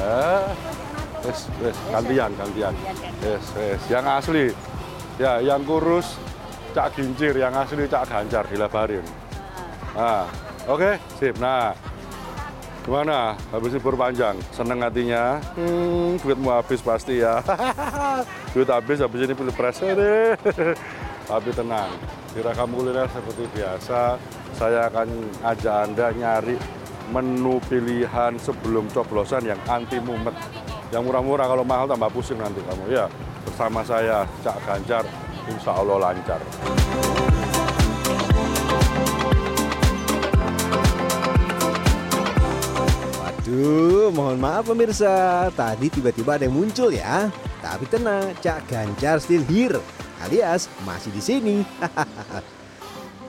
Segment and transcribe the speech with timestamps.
[0.00, 0.42] Eh,
[1.20, 2.74] wes, wes, gantian, gantian.
[3.20, 4.48] Yes, yes, yang asli.
[5.20, 6.16] Ya, yang kurus
[6.72, 9.04] Cak Gincir, yang asli Cak Ganjar dilebarin.
[9.92, 10.24] Nah,
[10.64, 11.36] oke, sip.
[11.36, 11.76] Nah,
[12.88, 13.36] gimana?
[13.52, 15.36] Habis libur panjang, seneng hatinya?
[15.52, 17.44] Hmm, duitmu habis pasti ya.
[18.56, 20.32] Duit habis, habis ini pilpres deh.
[21.30, 21.92] Tapi tenang,
[22.32, 24.18] Direkam kuliner seperti biasa,
[24.56, 25.08] saya akan
[25.44, 26.56] ajak Anda nyari
[27.10, 30.34] menu pilihan sebelum coblosan yang anti mumet.
[30.90, 32.90] Yang murah-murah, kalau mahal tambah pusing nanti kamu.
[32.90, 33.06] Ya,
[33.46, 35.04] bersama saya, Cak Ganjar,
[35.46, 36.40] insya Allah lancar.
[43.18, 47.30] Waduh, mohon maaf pemirsa, tadi tiba-tiba ada yang muncul ya.
[47.62, 49.78] Tapi tenang, Cak Ganjar still here,
[50.26, 51.56] alias masih di sini.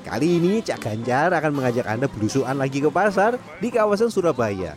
[0.00, 4.74] Kali ini Cak Ganjar akan mengajak Anda belusuan lagi ke pasar di kawasan Surabaya.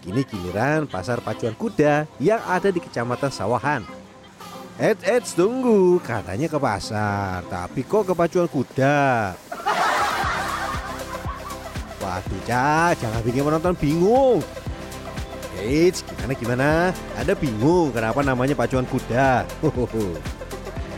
[0.00, 3.84] Kini giliran pasar pacuan kuda yang ada di Kecamatan Sawahan.
[4.80, 9.36] Ed, Ed, tunggu, katanya ke pasar, tapi kok ke pacuan kuda?
[12.02, 14.42] Waduh, Cak, jangan bikin penonton bingung.
[15.60, 16.68] Eits, gimana gimana?
[17.14, 19.46] Ada bingung kenapa namanya pacuan kuda?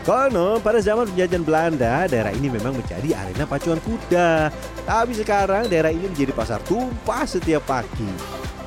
[0.05, 4.53] Kono, pada zaman penjajahan Belanda, daerah ini memang menjadi arena pacuan kuda.
[4.85, 8.05] Tapi sekarang daerah ini menjadi pasar tumpah setiap pagi.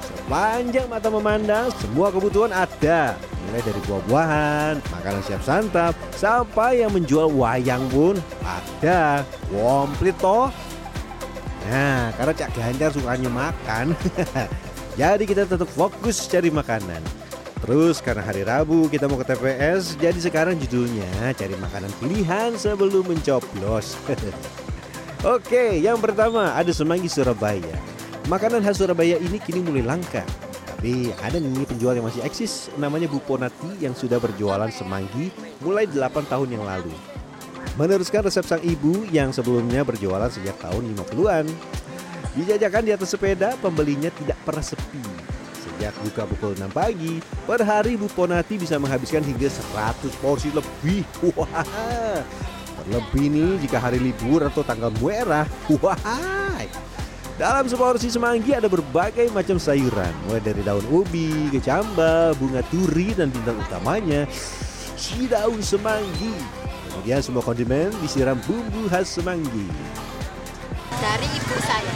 [0.03, 3.15] Sepanjang mata memandang, semua kebutuhan ada.
[3.47, 9.23] Mulai dari buah-buahan, makanan siap santap, sampai yang menjual wayang pun ada.
[9.47, 10.51] Komplit toh.
[11.71, 13.95] Nah, karena Cak Ganjar sukanya makan,
[14.99, 17.28] jadi kita tetap fokus cari makanan.
[17.69, 23.05] Terus karena hari Rabu kita mau ke TPS, jadi sekarang judulnya cari makanan pilihan sebelum
[23.05, 23.93] mencoblos.
[25.37, 27.77] Oke, yang pertama ada semanggi Surabaya.
[28.25, 30.25] Makanan khas Surabaya ini kini mulai langka.
[30.65, 35.29] Tapi ada nih penjual yang masih eksis, namanya Bu Ponati yang sudah berjualan semanggi
[35.61, 36.97] mulai 8 tahun yang lalu.
[37.77, 41.45] Meneruskan resep sang ibu yang sebelumnya berjualan sejak tahun 50-an.
[42.33, 45.18] Dijajakan di atas sepeda, pembelinya tidak pernah sepi.
[45.79, 51.07] Sejak buka pukul 6 pagi, per hari Bu Ponati bisa menghabiskan hingga 100 porsi lebih.
[51.39, 51.63] Wah,
[52.83, 55.47] terlebih nih jika hari libur atau tanggal merah.
[55.79, 55.95] Wah,
[57.39, 63.31] dalam seporsi semanggi ada berbagai macam sayuran, mulai dari daun ubi, kecambah, bunga turi, dan
[63.31, 64.27] bintang utamanya
[64.99, 66.35] si daun semanggi.
[66.91, 69.71] Kemudian semua kondimen disiram bumbu khas semanggi.
[70.99, 71.95] dari ibu saya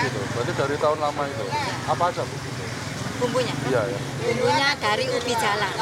[0.00, 0.20] Gitu.
[0.34, 1.46] Berarti dari tahun lama itu.
[1.86, 2.49] Apa aja Bu?
[3.20, 3.98] Bumbunya Iya ya.
[4.24, 5.72] bumbunya dari ubi jalan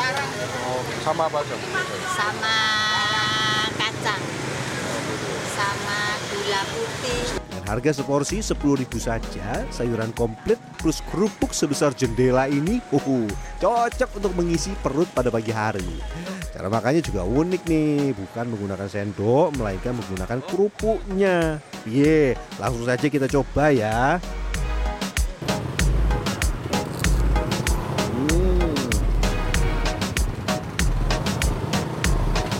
[0.67, 1.55] Oh, sama apa aja?
[2.13, 2.57] Sama
[3.79, 4.23] kacang
[5.55, 5.99] sama
[6.29, 7.23] gula putih
[7.55, 8.55] Dan harga seporsi 10.000
[8.97, 13.27] saja, sayuran komplit plus kerupuk sebesar jendela ini, uhu,
[13.59, 15.85] cocok untuk mengisi perut pada pagi hari.
[16.49, 21.61] Cara makannya juga unik nih, bukan menggunakan sendok, melainkan menggunakan kerupuknya.
[21.85, 24.17] Ye, langsung saja kita coba ya.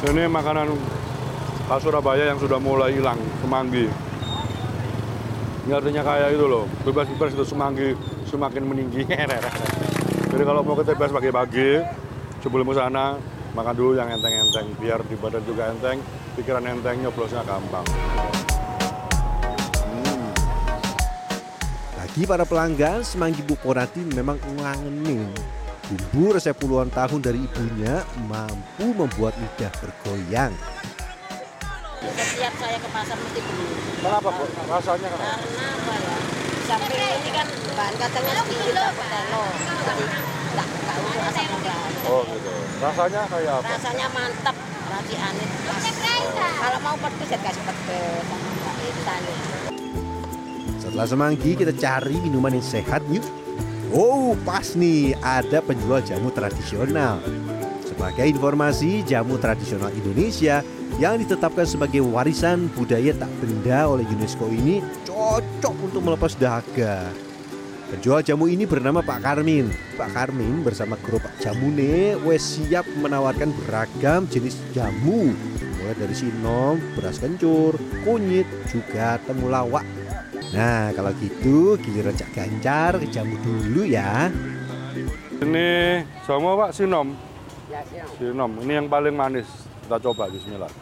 [0.09, 0.73] Ini makanan
[1.69, 3.93] khas Surabaya yang sudah mulai hilang, semanggi.
[5.69, 7.93] Ini artinya kayak itu loh, bebas-bebas itu semanggi
[8.25, 9.05] semakin meninggi.
[10.33, 11.85] Jadi kalau mau ke TPS pagi-pagi,
[12.41, 13.21] sebelum ke sana,
[13.53, 14.73] makan dulu yang enteng-enteng.
[14.81, 16.01] Biar di badan juga enteng,
[16.41, 17.85] pikiran enteng, nyoblosnya gampang.
[19.93, 20.33] Hmm.
[22.01, 25.58] Bagi para pelanggan, semanggi Bu Ponati memang ngangenin.
[25.89, 30.53] Bumbu resep puluhan tahun dari ibunya mampu membuat lidah bergoyang.
[32.13, 33.67] setiap saya ke pasar mesti beli
[34.05, 34.45] Kenapa, Bu?
[34.69, 35.33] Rasanya kenapa?
[35.41, 36.17] karena apa ya
[36.69, 39.43] samping ini kan bahan kacangnya sedikit dapat telo
[39.89, 40.05] jadi
[40.53, 42.53] nggak nggak untuk asam urat Oh gitu.
[42.85, 43.67] Rasanya kayak apa?
[43.73, 44.57] rasanya mantap
[44.93, 45.85] rasi anit pas
[46.37, 49.01] kalau mau pedes ya kasih pedes sama nggak itu
[50.85, 53.25] Setelah semanggi, kita cari minuman yang sehat yuk.
[53.89, 57.25] Oh, pas nih, ada penjual jamu tradisional.
[57.81, 60.61] Sebagai informasi, jamu tradisional Indonesia
[61.01, 67.09] yang ditetapkan sebagai warisan budaya tak benda oleh UNESCO ini cocok untuk melepas dahaga.
[67.89, 69.73] Penjual jamu ini bernama Pak Karmin.
[69.97, 75.33] Pak Karmin bersama grup Jamune wes siap menawarkan beragam jenis jamu
[75.89, 77.73] mulai dari sinom, beras kencur,
[78.05, 79.87] kunyit, juga temulawak.
[80.49, 84.33] Nah, kalau gitu giliran Cak Ganjar ke jamu dulu ya.
[85.45, 85.69] Ini
[86.25, 87.13] sama Pak Sinom.
[88.17, 88.51] Sinom.
[88.65, 89.49] Ini yang paling manis.
[89.85, 90.73] Kita coba Bismillah.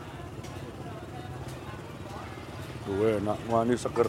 [2.87, 4.07] Tuh enak, manis seger.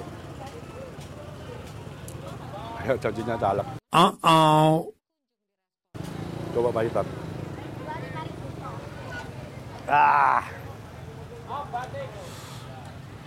[2.88, 3.68] kayak janjinya caleg.
[3.92, 4.96] Uh-oh.
[6.56, 7.06] Coba pahitan.
[9.90, 10.46] Ah.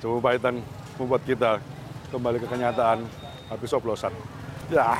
[0.01, 0.65] Coba pahitan
[0.97, 1.61] membuat kita
[2.11, 3.07] kembali ke kenyataan
[3.47, 4.11] habis oplosan.
[4.67, 4.99] Ya.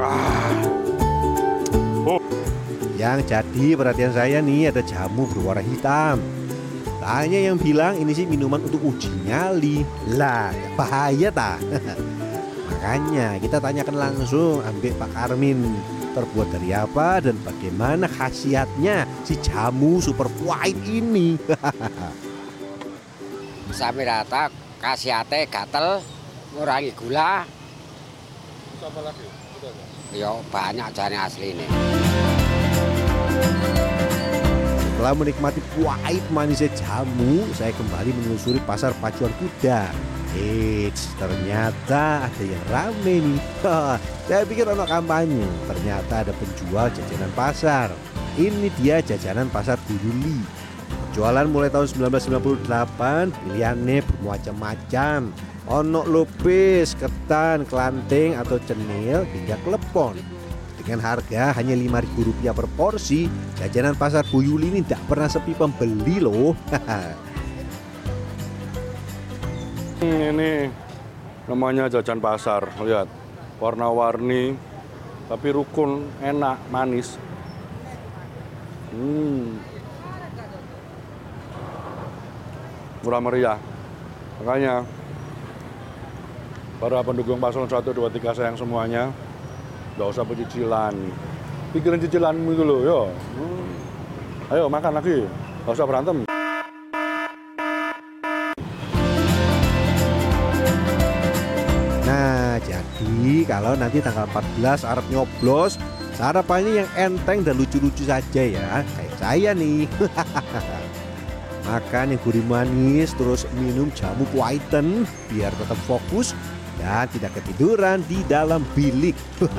[0.00, 0.52] Ah.
[2.08, 2.20] Oh.
[2.96, 6.20] Yang jadi perhatian saya nih ada jamu berwarna hitam.
[7.00, 9.84] Tanya yang bilang ini sih minuman untuk uji nyali.
[10.16, 11.60] Lah, bahaya tak?
[12.68, 15.60] Makanya kita tanyakan langsung ambil Pak Karmin
[16.10, 21.36] terbuat dari apa dan bagaimana khasiatnya si jamu super white ini.
[23.70, 24.50] Sami rata,
[24.82, 26.02] khasiate gatel,
[26.54, 27.46] ngurangi gula,
[28.80, 29.26] Apa lagi?
[30.16, 31.66] yo banyak jane asline.
[34.80, 39.88] Setelah menikmati white manisnya jamu, saya kembali menelusuri pasar pacuan kuda.
[40.36, 43.40] Eits, ternyata ada yang rame nih.
[44.28, 47.88] saya pikir ono kampanye, ternyata ada penjual jajanan pasar.
[48.36, 50.59] Ini dia jajanan pasar Dululi.
[51.10, 55.34] Jualan mulai tahun 1998, pilihannya bermacam-macam.
[55.66, 60.14] Ono lupis, ketan, kelanting, atau cenil, hingga klepon.
[60.78, 63.26] Dengan harga hanya Rp5.000 per porsi,
[63.58, 66.54] jajanan pasar Bu Yuli ini tidak pernah sepi pembeli loh.
[70.00, 70.64] Ini
[71.44, 73.04] namanya jajan pasar, lihat
[73.60, 74.56] warna-warni,
[75.28, 77.20] tapi rukun, enak, manis.
[78.96, 79.60] Hmm.
[83.00, 83.58] Murah meriah.
[84.40, 84.84] Makanya
[86.80, 89.08] para pendukung paslon 1, 2, 3 sayang semuanya,
[89.96, 90.92] nggak usah pecicilan.
[91.72, 93.00] Pikirin cicilanmu itu loh, yo.
[93.36, 94.52] Hmm.
[94.52, 95.24] Ayo makan lagi,
[95.64, 96.16] nggak usah berantem.
[102.04, 105.80] Nah, jadi kalau nanti tanggal 14 Arab nyoblos,
[106.16, 109.88] sarapannya yang enteng dan lucu-lucu saja ya, kayak saya nih.
[111.68, 116.32] Makan yang gurih manis, terus minum jamu whiten biar tetap fokus
[116.80, 119.14] dan tidak ketiduran di dalam bilik.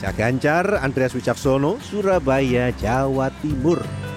[0.00, 4.09] Cagancar, Andreas Wicaksono, Surabaya, Jawa Timur.